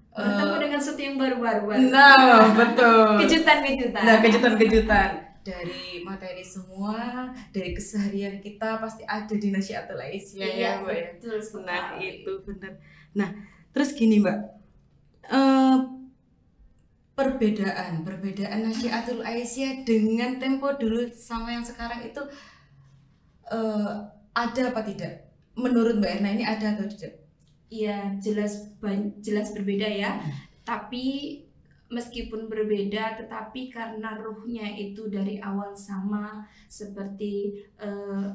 [0.10, 1.64] bertemu uh, dengan sesuatu yang baru-baru.
[1.94, 3.24] Nah, betul.
[3.24, 4.04] Kejutan-kejutan.
[4.04, 10.72] Nah, kejutan-kejutan dari materi semua dari keseharian kita pasti ada di Nasyiatul Aisyah iya, ya
[10.84, 12.74] mbak ya betul nah itu benar
[13.16, 13.30] nah
[13.74, 14.38] terus gini mbak.
[15.30, 16.00] Uh,
[17.14, 22.24] perbedaan perbedaan Nasyiatul Aisyah dengan tempo dulu sama yang sekarang itu
[23.52, 25.28] uh, ada apa tidak?
[25.60, 27.20] Menurut mbak Erna ini ada atau tidak?
[27.70, 28.74] Iya jelas
[29.22, 30.18] jelas berbeda ya.
[30.18, 30.48] Hmm.
[30.70, 31.42] tapi
[31.90, 38.30] meskipun berbeda tetapi karena ruhnya itu dari awal sama seperti uh,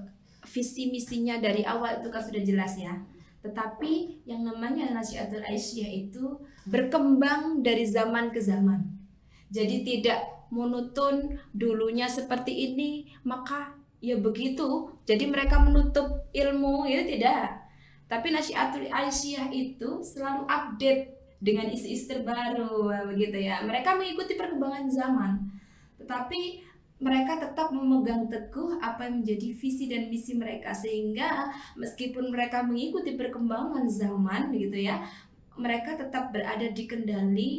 [0.44, 2.94] visi misinya dari awal itu kan sudah jelas ya.
[3.40, 8.80] Tetapi yang namanya nasihatul Aisyah itu berkembang dari zaman ke zaman.
[9.52, 14.92] Jadi tidak monoton dulunya seperti ini maka ya begitu.
[15.04, 17.64] Jadi mereka menutup ilmu ya tidak.
[18.08, 23.62] Tapi nasihatul Aisyah itu selalu update dengan isi-isi terbaru begitu ya.
[23.62, 25.32] Mereka mengikuti perkembangan zaman.
[26.00, 26.40] Tetapi
[27.02, 33.18] mereka tetap memegang teguh apa yang menjadi visi dan misi mereka sehingga meskipun mereka mengikuti
[33.18, 35.02] perkembangan zaman begitu ya,
[35.58, 37.52] mereka tetap berada di kendali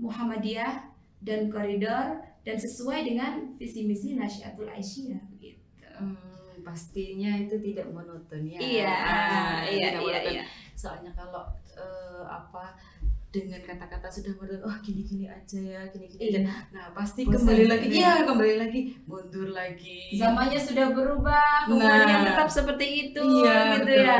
[0.00, 0.88] Muhammadiyah
[1.22, 5.62] dan koridor dan sesuai dengan visi misi Nasyatul Aisyah begitu.
[5.94, 8.58] Hmm, pastinya itu tidak monoton ya.
[8.58, 10.44] Iya, ah, iya, iya, iya.
[10.74, 11.46] Soalnya kalau
[11.78, 12.74] uh, apa
[13.32, 16.52] dengan kata-kata sudah menurut oh gini-gini aja ya gini-gini iya.
[16.68, 20.12] nah pasti Bosan kembali lagi iya kembali lagi mundur lagi.
[20.20, 24.04] Zamannya sudah berubah kemudian nah, tetap seperti itu iya, gitu betul.
[24.04, 24.16] ya.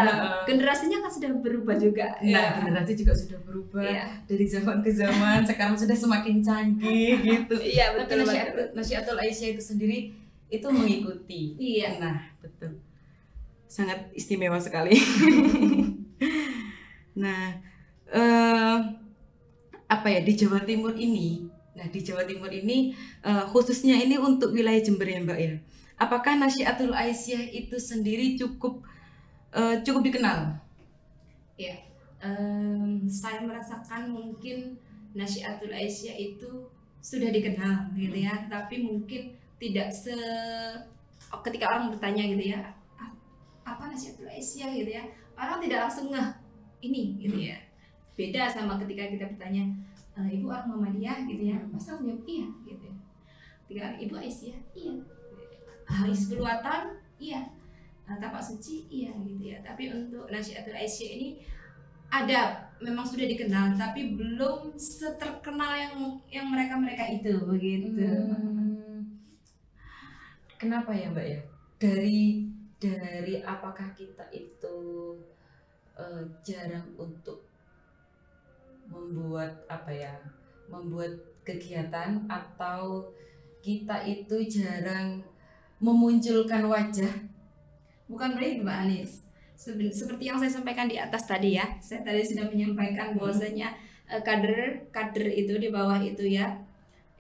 [0.49, 2.09] Generasinya kan sudah berubah juga.
[2.25, 2.57] Nah ya.
[2.57, 4.07] generasi juga sudah berubah iya.
[4.25, 7.57] dari zaman ke zaman sekarang sudah semakin canggih gitu.
[7.61, 9.99] Iya betul tapi Nasyiatul Aisyah itu sendiri
[10.49, 11.53] itu mengikuti.
[11.61, 12.01] Iya.
[12.01, 12.81] Nah betul.
[13.69, 14.97] Sangat istimewa sekali.
[17.13, 17.61] Nah
[18.09, 19.02] uh,
[19.93, 21.45] apa ya di Jawa Timur ini.
[21.77, 25.53] Nah di Jawa Timur ini uh, khususnya ini untuk wilayah Jember ya Mbak ya.
[26.01, 28.81] Apakah Nasyiatul Aisyah itu sendiri cukup
[29.53, 30.57] uh, cukup dikenal?
[31.61, 31.77] Ya
[32.25, 34.81] um, saya merasakan mungkin
[35.13, 36.49] Nasyiatul Aisyah itu
[37.05, 38.33] sudah dikenal gitu ya.
[38.33, 38.49] Hmm.
[38.49, 40.17] tapi mungkin tidak se
[41.45, 42.61] ketika orang bertanya gitu ya
[43.63, 44.73] apa Nasyiatul Aisyah?
[44.73, 45.05] gitu ya.
[45.37, 46.29] Orang tidak langsung ngeh
[46.83, 47.72] ini gitu ya
[48.13, 49.65] beda sama ketika kita bertanya
[50.17, 51.59] e, ibu orang Muhammadiyah gitu ya.
[51.73, 52.97] Pasti aku jawab iya gitu ya.
[53.65, 54.95] Ketika ibu Aisyah iya.
[56.09, 56.47] Hizbul
[57.21, 57.41] iya.
[58.13, 59.59] Tapak suci iya gitu ya.
[59.65, 61.29] Tapi untuk nasihatul Aisyah ini
[62.13, 65.95] ada memang sudah dikenal tapi belum seterkenal yang
[66.29, 67.89] yang mereka mereka itu begitu.
[67.97, 69.17] Hmm.
[70.61, 71.41] kenapa ya mbak ya?
[71.81, 72.47] Dari
[72.77, 74.77] dari apakah kita itu
[75.97, 77.52] uh, jarang untuk
[78.89, 80.15] membuat apa ya
[80.71, 83.11] membuat kegiatan atau
[83.63, 85.23] kita itu jarang
[85.83, 87.11] memunculkan wajah
[88.07, 89.13] bukan berarti Mbak Anis
[89.59, 93.71] seperti yang saya sampaikan di atas tadi ya saya tadi sudah menyampaikan bahwasanya
[94.11, 94.23] hmm.
[94.27, 96.59] kader kader itu di bawah itu ya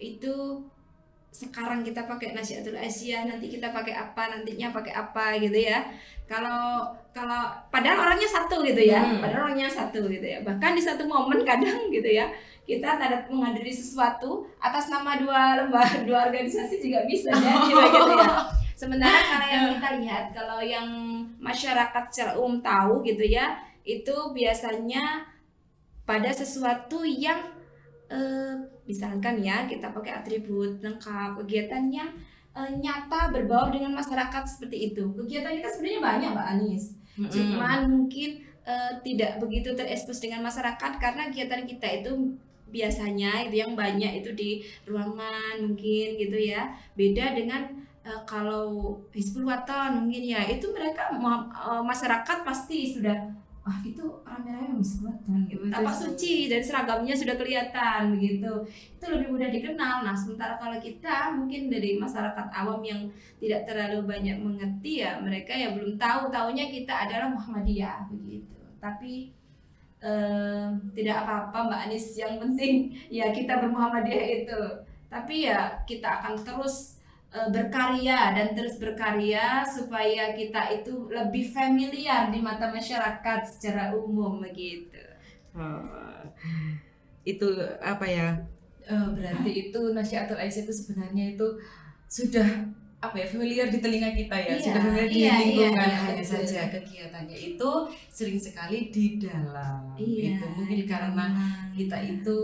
[0.02, 0.58] itu
[1.32, 5.80] sekarang kita pakai nasihatul Asia nanti kita pakai apa nantinya pakai apa gitu ya.
[6.28, 9.00] Kalau kalau padahal orangnya satu gitu ya.
[9.00, 9.24] Hmm.
[9.24, 10.44] padahal orangnya satu gitu ya.
[10.44, 12.28] Bahkan di satu momen kadang gitu ya
[12.62, 18.46] kita ada menghadiri sesuatu atas nama dua lembaga dua organisasi juga bisa ya gitu ya
[18.78, 20.88] sementara kalau yang kita lihat kalau yang
[21.42, 25.26] masyarakat secara umum tahu gitu ya itu biasanya
[26.06, 27.50] pada sesuatu yang
[28.10, 28.54] uh,
[28.86, 32.10] misalkan ya kita pakai atribut lengkap kegiatan yang
[32.56, 35.04] uh, nyata berbau dengan masyarakat seperti itu.
[35.14, 36.84] Kegiatan kita sebenarnya banyak mbak Anis.
[37.12, 37.32] Mm -hmm.
[37.32, 38.30] cuman mungkin
[38.64, 42.32] uh, tidak begitu terekspos dengan masyarakat karena kegiatan kita itu
[42.72, 44.50] biasanya itu yang banyak itu di
[44.88, 46.72] ruangan mungkin gitu ya.
[46.96, 47.68] Beda dengan
[48.00, 50.40] uh, kalau Hizbul Waton mungkin ya.
[50.48, 53.16] Itu mereka uh, masyarakat pasti sudah
[53.62, 55.62] wah itu rame-rame Hizbul Waton gitu
[55.94, 58.50] suci dan seragamnya sudah kelihatan begitu.
[58.98, 60.02] Itu lebih mudah dikenal.
[60.02, 63.06] Nah sementara kalau kita mungkin dari masyarakat awam yang
[63.38, 66.34] tidak terlalu banyak mengerti ya mereka ya belum tahu.
[66.34, 68.58] Tahunya kita adalah Muhammadiyah begitu.
[68.82, 69.30] Tapi
[70.02, 72.06] eh, tidak apa-apa Mbak Anis.
[72.18, 72.74] Yang penting
[73.14, 74.60] ya kita bermuhammadiyah itu.
[75.06, 76.98] Tapi ya kita akan terus
[77.32, 85.00] berkarya dan terus berkarya supaya kita itu lebih familiar di mata masyarakat secara umum begitu.
[85.56, 86.20] Oh,
[87.24, 87.48] itu
[87.80, 88.28] apa ya?
[88.84, 91.46] Uh, berarti itu nasihatul Aisyah itu sebenarnya itu
[92.10, 92.68] sudah
[93.02, 94.52] apa ya familiar di telinga kita ya?
[94.52, 96.60] Iya, sudah familiar di iya, lingkungan iya, hanya saja.
[96.68, 97.70] Kegiatannya itu
[98.12, 99.96] sering sekali di dalam.
[99.96, 101.26] Iya, itu mungkin karena
[101.72, 102.38] kita itu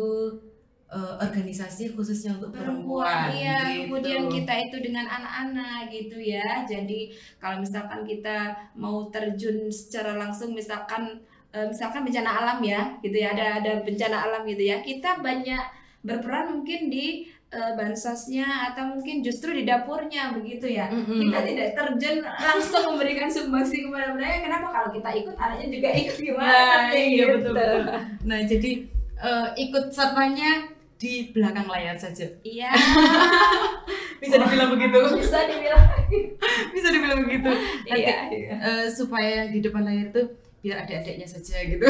[0.88, 3.32] uh, organisasi khususnya untuk perempuan.
[3.32, 3.92] Iya, gitu.
[3.92, 6.64] kemudian kita itu dengan anak-anak gitu ya.
[6.64, 11.20] Jadi kalau misalkan kita mau terjun secara langsung misalkan
[11.52, 13.36] uh, misalkan bencana alam ya, gitu ya.
[13.36, 14.80] Ada ada bencana alam gitu ya.
[14.80, 20.88] Kita banyak berperan mungkin di uh, bansosnya atau mungkin justru di dapurnya begitu ya.
[20.88, 21.18] Mm -hmm.
[21.28, 24.48] Kita tidak terjun langsung memberikan sumbangsi kepada mereka.
[24.48, 26.48] Kenapa kalau kita ikut anaknya juga ikut gimana?
[26.48, 27.34] Nah, iya gitu.
[27.36, 27.82] betul, betul.
[28.24, 28.70] Nah, jadi
[29.20, 32.26] uh, ikut sertanya di belakang layar saja.
[32.42, 32.74] Iya.
[34.22, 34.98] bisa dibilang begitu.
[35.22, 35.84] Bisa dibilang.
[36.74, 37.50] bisa dibilang begitu.
[37.86, 38.18] Nanti, iya.
[38.34, 38.54] iya.
[38.58, 40.22] Uh, supaya di depan layar itu
[40.58, 41.86] biar adik-adiknya saja gitu.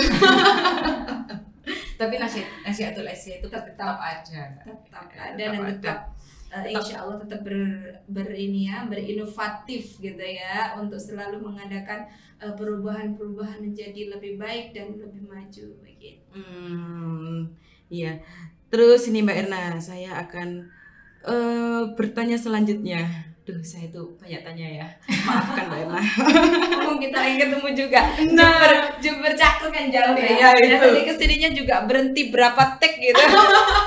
[1.99, 4.45] Tapi nasihat nasihatul Asia itu tetap, tetap ada.
[4.61, 5.99] Tetap ada tetap dan tetap
[6.53, 7.57] uh, insya Allah tetap ber,
[8.09, 12.09] ber ini ya berinovatif gitu ya untuk selalu mengadakan
[12.45, 16.25] uh, perubahan-perubahan menjadi lebih baik dan lebih maju begitu.
[16.33, 17.53] Hmm,
[17.89, 18.21] iya.
[18.69, 20.69] Terus ini Mbak Erna, saya akan
[21.25, 23.29] uh, bertanya selanjutnya.
[23.49, 24.87] Duh, saya itu banyak tanya ya.
[25.25, 26.03] Maafkan Mbak Erna.
[26.85, 28.01] Mungkin kita lagi ketemu juga.
[28.37, 30.29] Nah, Jember, Jember Cakung kan jauh ya.
[30.37, 30.77] Iya, itu.
[30.85, 33.17] Tadi ke sininya juga berhenti berapa tek gitu.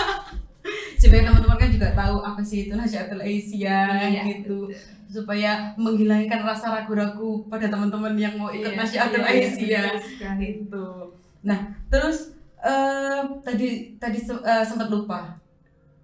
[1.02, 4.66] Supaya teman-teman kan juga tahu apa sih itu Nasyatul Asia iya, gitu.
[4.70, 4.82] Betul.
[5.12, 9.84] Supaya menghilangkan rasa ragu-ragu pada teman-teman yang mau ikut iya, Nasyatul iya, Asia.
[9.94, 11.14] Iya, gitu.
[11.46, 15.42] Nah, terus uh, tadi tadi uh, sempat lupa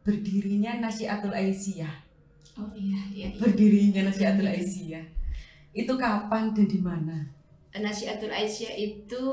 [0.03, 1.93] berdirinya Nasiatul Aisyah.
[2.57, 3.39] Oh iya, iya, iya.
[3.39, 5.05] Berdirinya Nasiatul Aisyah.
[5.75, 7.17] Itu kapan dan di mana?
[7.77, 9.25] Nasiatul Aisyah itu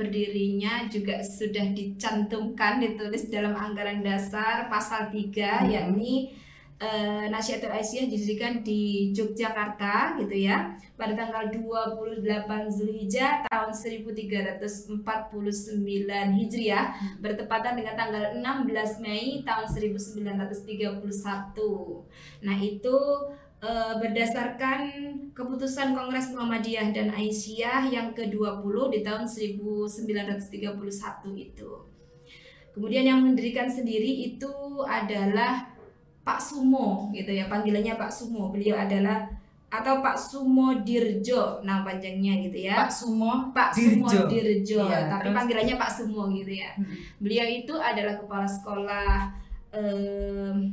[0.00, 5.68] berdirinya juga sudah dicantumkan ditulis dalam anggaran dasar pasal 3 hmm.
[5.68, 6.32] yakni
[6.80, 12.24] uh, Nasihatul Aisyah didirikan di Yogyakarta gitu ya pada tanggal 28
[12.72, 15.04] Zulhijjah tahun 1349
[16.10, 17.20] Hijriah hmm.
[17.20, 20.44] bertepatan dengan tanggal 16 Mei tahun 1931.
[22.44, 22.96] Nah, itu
[23.64, 24.80] uh, berdasarkan
[25.32, 30.36] keputusan Kongres Muhammadiyah dan Aisyah yang ke-20 di tahun 1931
[31.36, 31.70] itu.
[32.70, 34.52] Kemudian yang mendirikan sendiri itu
[34.86, 35.69] adalah
[36.30, 39.26] Pak Sumo gitu ya panggilannya Pak Sumo beliau adalah
[39.66, 44.06] atau Pak Sumo Dirjo nama panjangnya gitu ya Pak Sumo Pak Dirjo.
[44.06, 45.34] Sumo Dirjo ya, tapi terus?
[45.34, 47.18] panggilannya Pak Sumo gitu ya hmm.
[47.18, 49.10] beliau itu adalah kepala sekolah
[49.74, 50.70] um,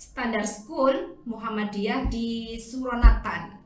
[0.00, 3.60] standar school Muhammadiyah di Suronatan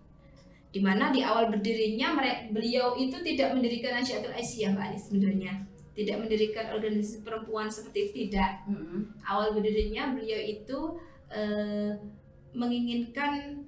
[0.75, 2.19] di mana di awal berdirinya
[2.51, 5.55] beliau itu tidak mendirikan Nasyatul Aisyah Mbak Anis sebenarnya
[5.95, 9.15] tidak mendirikan organisasi perempuan seperti itu tidak mm-hmm.
[9.23, 10.79] awal berdirinya beliau itu
[11.31, 11.91] uh,
[12.51, 13.63] menginginkan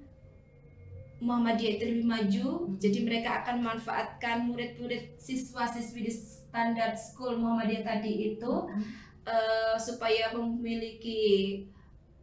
[1.17, 2.77] Muhammadiyah itu lebih maju mm-hmm.
[2.83, 8.83] jadi mereka akan memanfaatkan murid-murid siswa-siswi di standar school Muhammadiyah tadi itu mm-hmm.
[9.23, 11.63] uh, supaya memiliki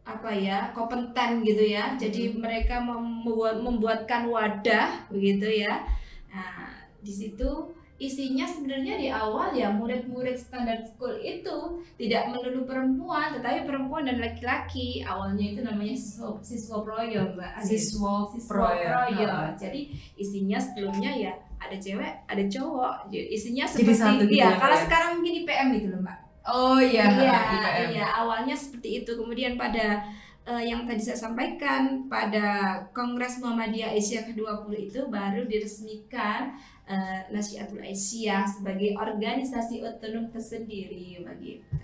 [0.05, 2.41] apa ya kompeten gitu ya jadi mm-hmm.
[2.45, 5.81] mereka membuat membuatkan wadah begitu ya
[6.29, 13.31] nah di situ isinya sebenarnya di awal ya murid-murid standar school itu tidak melulu perempuan
[13.31, 14.99] tetapi perempuan dan laki-laki.
[14.99, 17.55] Awalnya itu namanya siswa, siswa proyo mbak.
[17.63, 19.31] Siswa, siswa proyo, proyo.
[19.55, 19.81] jadi
[20.19, 23.07] isinya sebelumnya ya ada cewek ada cowok.
[23.15, 26.17] Isinya seperti Jadi gitu ya kalau sekarang mungkin IPM itu loh mbak.
[26.45, 27.39] Oh iya iya
[27.89, 29.15] iya awalnya seperti itu.
[29.15, 30.03] Kemudian pada
[30.45, 36.53] uh, yang tadi saya sampaikan pada Kongres Muhammadiyah Asia ke-20 itu baru diresmikan
[36.89, 41.75] uh, Nasiatul Aisyah sebagai organisasi otonom tersendiri begitu.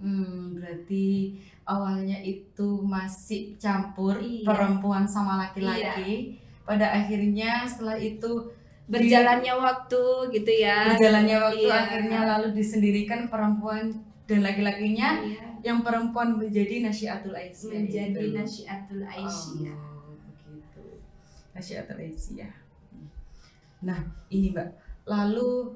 [0.00, 1.36] Hmm, berarti
[1.68, 4.48] awalnya itu masih campur iya.
[4.48, 6.40] perempuan sama laki-laki.
[6.40, 6.48] Iya.
[6.64, 8.48] Pada akhirnya setelah itu
[8.88, 10.04] berjalannya di, waktu
[10.40, 10.96] gitu ya.
[10.96, 11.76] Berjalannya waktu iya.
[11.84, 13.92] akhirnya lalu disendirikan perempuan
[14.24, 15.44] dan laki-lakinya iya.
[15.60, 17.76] yang perempuan menjadi Nasyiatul Aisyah.
[17.76, 18.36] Menjadi itu.
[18.40, 19.76] Nasyiatul Aisyah.
[19.76, 20.16] Oh,
[20.48, 20.84] begitu.
[21.52, 22.59] Nasyiatul Aisyah.
[23.84, 24.68] Nah, ini Mbak.
[25.08, 25.74] Lalu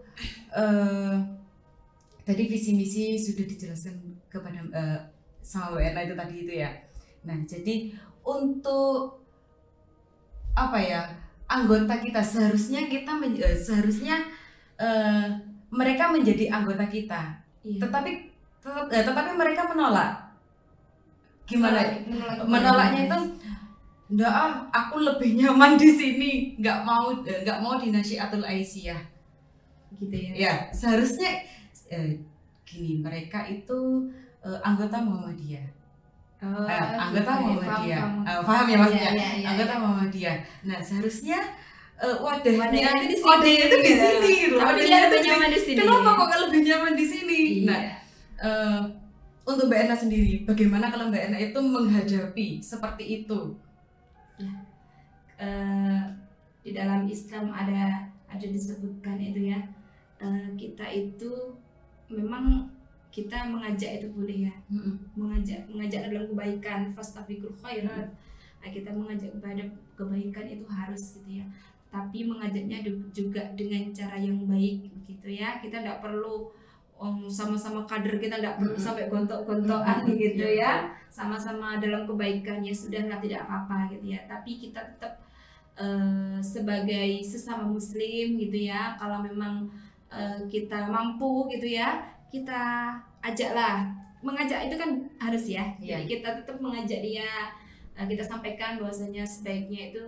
[0.53, 1.17] uh,
[2.25, 3.97] tadi visi misi sudah dijelaskan
[4.29, 4.99] kepada uh,
[5.45, 6.71] sama WNA itu tadi itu ya.
[7.25, 7.93] Nah, jadi
[8.25, 9.21] untuk
[10.55, 11.03] apa ya?
[11.45, 14.17] anggota kita seharusnya kita men, uh, seharusnya
[14.81, 15.29] uh,
[15.69, 17.37] mereka menjadi anggota kita.
[17.61, 17.85] Iya.
[17.85, 18.11] Tetapi
[18.64, 20.25] tetap, uh, tetapi mereka menolak.
[21.45, 21.85] Gimana?
[22.09, 23.19] Menolak, menolaknya itu
[24.14, 26.31] enggak ah, aku lebih nyaman di sini,
[26.62, 29.03] nggak mau nggak mau di Nasyiatul Aisyah.
[29.98, 30.31] Gitu ya.
[30.35, 31.42] Ya, seharusnya
[31.90, 32.11] uh,
[32.62, 34.11] gini, mereka itu
[34.46, 35.66] uh, anggota Muhammadiyah.
[36.44, 37.98] Oh, uh, anggota gitu, Muhammadiyah.
[37.98, 38.38] Paham, paham.
[38.38, 39.11] Uh, paham ya maksudnya?
[39.11, 39.81] Ya, ya, ya, anggota ya.
[39.83, 40.37] Muhammadiyah.
[40.62, 41.38] Nah, seharusnya
[41.98, 43.98] uh, wadahnya wadahnya itu di sini, wadahnya itu di gitu.
[43.98, 44.57] sini gitu.
[44.62, 45.79] Wadahnya lebih nyaman di sini.
[45.83, 47.38] Kenapa kok lebih nyaman di sini?
[47.42, 47.66] Iya.
[47.66, 47.83] Nah,
[48.46, 48.81] uh,
[49.44, 53.40] untuk Mbak Ena sendiri, bagaimana kalau Mbak Ena itu menghadapi seperti itu?
[54.40, 54.55] Ya.
[55.35, 56.03] Uh,
[56.64, 59.61] di dalam Islam ada ada disebutkan itu ya.
[60.23, 61.59] Uh, kita itu
[62.09, 62.70] memang
[63.14, 64.94] kita mengajak itu boleh ya mm-hmm.
[65.14, 68.11] mengajak mengajak dalam kebaikan fastafikul khairat
[68.59, 69.62] nah, kita mengajak kepada
[69.94, 71.47] kebaikan itu harus gitu ya
[71.94, 72.83] tapi mengajaknya
[73.14, 76.51] juga dengan cara yang baik gitu ya kita tidak perlu
[77.29, 80.88] sama-sama kader kita tidak perlu sampai gontok-gontokan gitu ya.
[81.14, 84.21] sama-sama dalam kebaikan ya sudahlah tidak apa-apa gitu ya.
[84.27, 85.23] Tapi kita tetap
[85.79, 89.71] uh, sebagai sesama muslim gitu ya kalau memang
[90.11, 93.87] uh, kita mampu gitu ya kita ajaklah.
[94.25, 94.90] Mengajak itu kan
[95.21, 95.69] harus ya.
[95.79, 96.01] Yeah.
[96.01, 97.53] jadi kita tetap mengajak dia
[97.93, 100.05] eh, kita sampaikan bahwasanya sebaiknya itu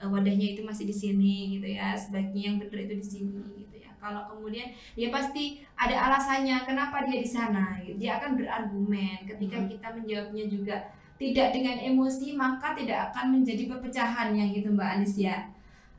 [0.00, 3.67] wadahnya itu masih di sini gitu ya sebaiknya yang benar itu di sini gitu
[3.98, 7.78] kalau kemudian dia pasti ada alasannya kenapa dia di sana?
[7.82, 7.98] Gitu.
[7.98, 9.68] dia akan berargumen ketika hmm.
[9.74, 10.76] kita menjawabnya juga
[11.18, 15.50] tidak dengan emosi maka tidak akan menjadi perpecahan yang gitu mbak Anis ya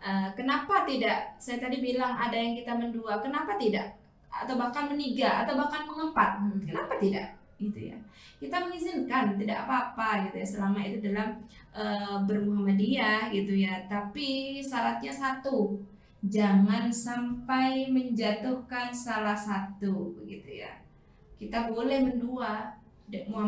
[0.03, 1.35] uh, kenapa tidak?
[1.37, 3.95] Saya tadi bilang ada yang kita mendua kenapa tidak?
[4.29, 6.39] Atau bahkan meniga atau bahkan mengempat.
[6.39, 6.59] Hmm.
[6.63, 7.35] kenapa tidak?
[7.59, 7.97] Gitu ya.
[8.39, 11.43] Kita mengizinkan tidak apa-apa gitu ya selama itu dalam
[11.75, 13.83] uh, bermuhammadiyah gitu ya.
[13.91, 15.75] Tapi syaratnya satu
[16.25, 20.71] jangan sampai menjatuhkan salah satu begitu ya
[21.39, 22.75] kita boleh mendua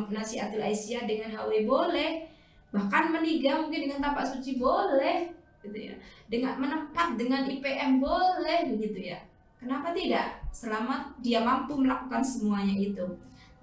[0.09, 2.31] nasihatul Aisyah dengan HW boleh
[2.71, 5.27] bahkan meniga mungkin dengan tapak suci boleh
[5.61, 5.95] gitu ya
[6.31, 9.19] dengan menempat dengan IPM boleh begitu ya
[9.61, 10.41] Kenapa tidak?
[10.49, 13.05] Selama dia mampu melakukan semuanya itu.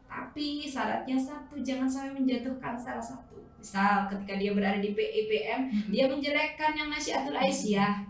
[0.06, 3.34] Tapi syaratnya satu, jangan sampai menjatuhkan salah satu.
[3.58, 5.90] Misal ketika dia berada di PIPM, hmm.
[5.90, 8.07] dia menjelekkan yang Nasyiatul Aisyah.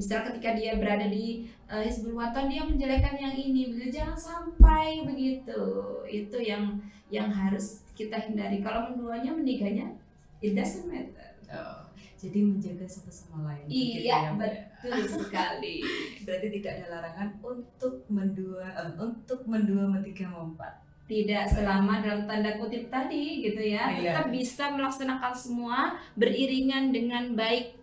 [0.00, 2.16] Misal ketika dia berada di uh, Hizbul
[2.48, 3.68] dia menjelekkan yang ini.
[3.68, 5.60] Begitu jangan sampai begitu.
[6.08, 6.80] Itu yang
[7.12, 8.64] yang harus kita hindari.
[8.64, 9.92] Kalau menduanya meniganya,
[10.40, 11.36] it doesn't matter.
[11.52, 15.80] Oh jadi menjaga satu sama lain iya ya, betul sekali
[16.28, 22.54] berarti tidak ada larangan untuk mendua uh, untuk mendua mentiga mempat tidak selama dalam tanda
[22.60, 24.14] kutip tadi gitu ya iya.
[24.14, 27.74] kita bisa melaksanakan semua beriringan dengan baik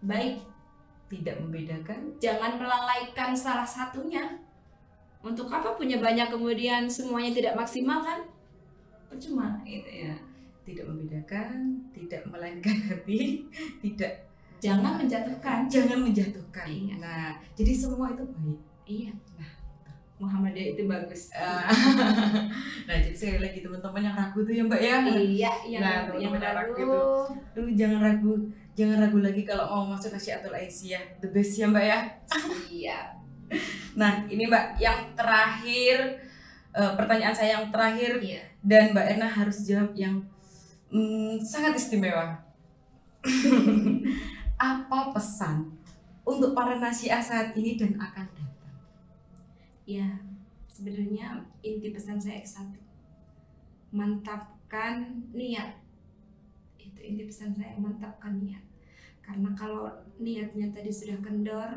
[0.00, 0.45] baik
[1.06, 4.42] tidak membedakan jangan melalaikan salah satunya
[5.22, 8.22] untuk apa punya banyak kemudian semuanya tidak maksimal kan
[9.10, 10.14] percuma gitu ya
[10.66, 13.46] tidak membedakan, tidak melainkan hati,
[13.86, 14.26] tidak
[14.58, 16.66] jangan menjatuhkan, jangan menjatuhkan.
[16.66, 16.94] Iya.
[16.98, 18.58] Nah, jadi semua itu baik.
[18.86, 19.12] Iya.
[19.38, 19.50] Nah,
[20.18, 21.30] Muhammadiyah itu bagus.
[21.38, 21.70] Ah.
[22.90, 24.96] nah, jadi sekali lagi teman-teman yang ragu tuh ya Mbak ya.
[25.06, 27.00] Iya, yang, nah, yang, yang ragu, itu,
[27.54, 28.34] tuh jangan ragu,
[28.76, 31.16] jangan ragu lagi kalau mau masuk Nasyiatul Aisyah.
[31.24, 31.98] The best ya Mbak ya.
[32.68, 32.98] Iya.
[34.00, 36.20] nah, ini Mbak yang terakhir
[36.76, 38.44] uh, pertanyaan saya yang terakhir iya.
[38.60, 40.20] dan Mbak Erna harus jawab yang
[40.92, 42.36] hmm, sangat istimewa.
[44.60, 45.72] Apa pesan
[46.28, 48.76] untuk para nasihat saat ini dan akan datang?
[49.88, 50.20] Ya,
[50.68, 52.76] sebenarnya inti pesan saya satu.
[53.88, 55.85] Mantapkan niat.
[57.06, 58.62] Inti pesan saya, mantapkan niat.
[59.22, 61.70] Karena kalau niatnya tadi sudah kendor,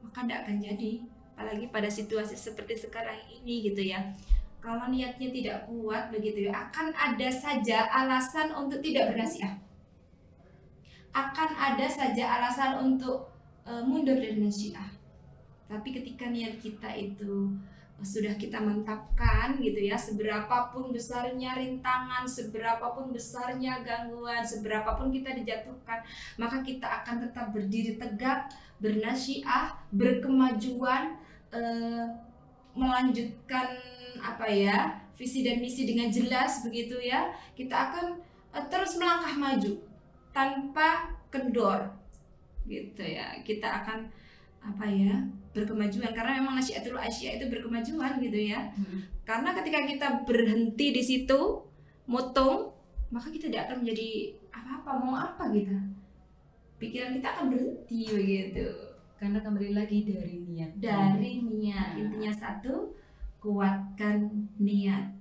[0.00, 0.92] maka tidak akan jadi.
[1.36, 4.12] Apalagi pada situasi seperti sekarang ini gitu ya
[4.60, 9.56] kalau niatnya tidak kuat begitu ya akan ada saja alasan untuk tidak bernasihat
[11.10, 13.32] akan ada saja alasan untuk
[13.64, 14.92] uh, mundur dari nasihat
[15.66, 17.56] tapi ketika niat kita itu
[18.00, 19.96] sudah kita mantapkan gitu ya.
[19.96, 26.00] Seberapapun besarnya rintangan seberapapun besarnya gangguan seberapapun kita dijatuhkan
[26.40, 28.48] maka kita akan tetap berdiri tegak
[28.80, 31.20] bernasiah berkemajuan
[31.52, 32.06] eh,
[32.72, 33.68] melanjutkan
[34.20, 34.78] apa ya
[35.16, 37.28] visi dan misi dengan jelas begitu ya.
[37.52, 38.06] Kita akan
[38.56, 39.72] eh, terus melangkah maju
[40.32, 41.92] tanpa kendor
[42.64, 43.36] gitu ya.
[43.44, 44.08] Kita akan
[44.60, 48.70] apa ya berkemajuan karena memang nasihatul Asia itu berkemajuan gitu ya.
[48.70, 49.02] Hmm.
[49.26, 51.66] karena ketika kita berhenti di situ
[52.06, 52.70] motong
[53.10, 55.78] maka kita tidak akan menjadi apa-apa mau apa kita
[56.80, 58.66] pikiran kita akan berhenti begitu.
[59.20, 60.70] Karena kembali lagi dari niat.
[60.80, 61.88] Dari niat.
[61.92, 62.00] Nah.
[62.00, 62.96] intinya satu
[63.36, 65.12] kuatkan niat.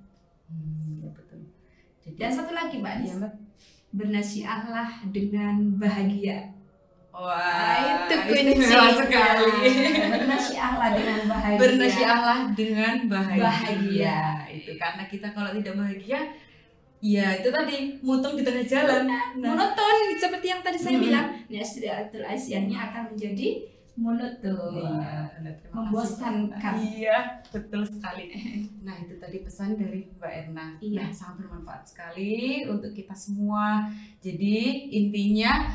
[0.47, 1.43] Hmm, ya betul.
[2.07, 3.27] Jadi, dan satu lagi mbak ya,
[3.91, 6.55] bernasihatlah dengan bahagia
[7.10, 9.51] Wah, nah, itu kunci sekali.
[10.14, 11.60] Bernasihatlah dengan bahagia.
[11.60, 13.43] Bernasihatlah dengan bahagia.
[13.43, 14.20] Bahagia.
[14.53, 16.20] Itu karena kita kalau tidak bahagia,
[17.01, 19.10] ya itu tadi mutung di tengah jalan.
[19.10, 21.05] Nah, monoton seperti yang tadi saya hmm.
[21.10, 21.28] bilang.
[21.49, 23.68] Nasihatul Asyahnya akan menjadi
[23.99, 24.80] monoton.
[24.80, 25.28] Iya,
[25.76, 26.74] membosankan.
[26.80, 27.18] Iya,
[27.51, 28.32] betul sekali.
[28.88, 30.66] Nah, itu tadi pesan dari Mbak Erna.
[30.80, 33.86] Iya, nah, sangat bermanfaat sekali untuk kita semua.
[34.24, 35.68] Jadi, intinya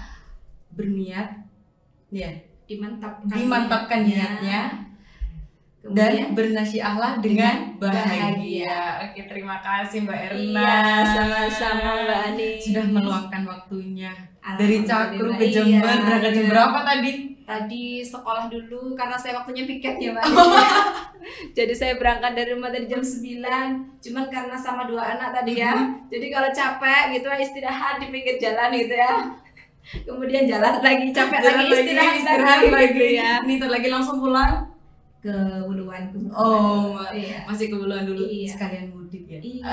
[0.75, 1.47] berniat
[2.11, 2.31] ya
[2.65, 4.85] dimantapkan dimantapkan niatnya,
[5.93, 8.09] dan bernasihatlah dengan bahagia.
[8.09, 8.79] bahagia.
[9.05, 10.41] Oke, terima kasih Mbak Erna.
[10.41, 12.49] Iya, sama-sama Mbak Ani.
[12.57, 16.53] Sudah meluangkan waktunya dari Cakru ke Jember iya, berangkat jam iya.
[16.57, 17.13] berapa tadi?
[17.45, 20.25] Tadi sekolah dulu karena saya waktunya piket ya Mbak.
[21.57, 24.01] jadi saya berangkat dari rumah tadi jam 9.
[24.01, 25.77] Cuman karena sama dua anak tadi ya.
[25.77, 26.09] Mm-hmm.
[26.09, 29.44] Jadi kalau capek gitu istirahat di pinggir jalan gitu ya
[29.85, 32.93] kemudian jalan lagi capek jalan lagi istirahat, istirahat lagi, lagi.
[32.97, 34.75] Gitu ya ini lagi langsung pulang
[35.25, 35.33] ke
[35.65, 36.05] Buluan
[36.37, 37.49] Oh, iya.
[37.49, 38.45] masih ke Buluan dulu iya.
[38.45, 39.41] sekalian mudik ya.
[39.41, 39.65] Iya,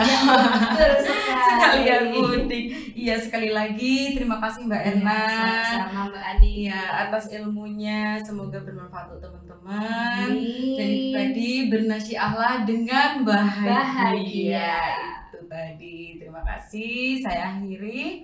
[0.71, 1.43] betul sekali.
[1.43, 2.65] sekalian mudik.
[2.95, 5.21] Iya, sekali lagi terima kasih Mbak iya, Erna.
[5.67, 6.53] Sama Mbak Ani.
[6.71, 10.29] Ya, atas ilmunya semoga bermanfaat untuk teman-teman.
[10.79, 13.67] Dan tadi bernasihatlah dengan bahagia.
[13.67, 14.75] bahagia.
[15.35, 15.97] Itu tadi.
[16.15, 17.27] Terima kasih.
[17.27, 18.23] Saya akhiri.